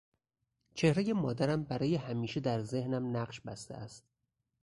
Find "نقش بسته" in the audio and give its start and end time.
3.17-3.73